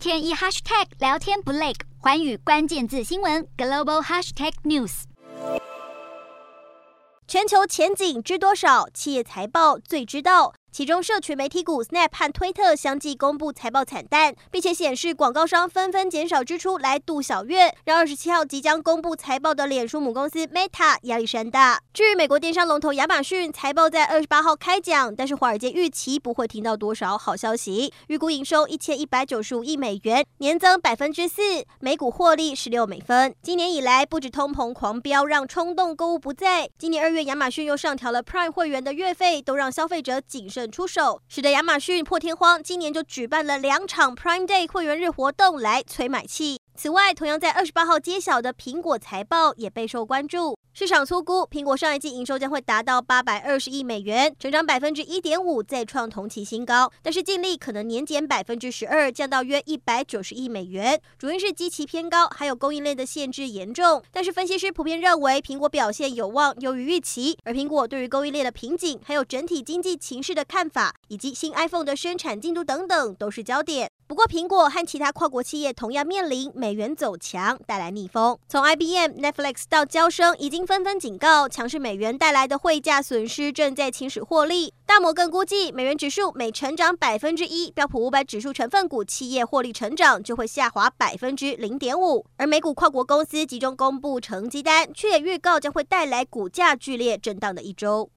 [0.00, 5.02] 天一 hashtag 聊天不累，环宇关键字新闻 global hashtag news。
[7.26, 8.88] 全球前景知多少？
[8.94, 10.54] 企业财报最知道。
[10.72, 21.80] 其中，社群媒体股 Snap 和推特相继公布财报惨淡，并且显示广告商纷纷减少支出来度小月，让二十七号即将公布财报的脸书母公司 Meta 压力山大。
[21.92, 31.42] 至于美国电商龙头亚马逊，财报在二十八号开讲，但是华尔街预期不会听到多少好消息，预估营收一千一百九十五亿美元，年增百分之四，
[31.80, 33.34] 每股获利十六美分。
[33.42, 40.59] 今年以来，不止通膨狂飙，让冲动购物不在，今年二月亚马逊又上调了 Prime 会员的月费，都让消费者谨慎。
[40.60, 46.60] 等出手，使得亚马逊破天荒今年就举办了两场 Prime Day 会员日活动来催买气。
[46.76, 50.59] 此外，同样在二十八号揭晓的苹果财报也备受关注。
[50.72, 56.90] 市场粗估，苹果上一季营收将会达到八百二十亿美元，成长百分之一点五，再创同期新高。
[57.02, 64.00] 但是净利可能年减百分之十二，降到约一百九十亿美元，主因是基期偏高，还有供应链的限制严重。
[64.12, 67.36] 但是分析师普遍认为，苹果表现有望优于预期。
[67.44, 73.90] 而苹果对于供应链的瓶颈，还有整体经济情势的看法，以及新 iPhone 的生产进度等等，都是焦点。
[74.06, 78.38] 不过，苹果和其他跨国企业同样面临美元走强带来逆风。
[78.48, 84.72] 从 IBM、Netflix 到交生，已经纷纷警告，强势美元带来的汇价损失正在侵蚀获利。
[84.86, 92.24] 大摩更估计，美元指数每成长百分之一，标普五百指数成分股企业获利成长就会下滑百分之零点五。
[92.36, 98.08] 而美股跨国公司集中公布成绩单，却也预告将会带来股价剧烈震荡的一周。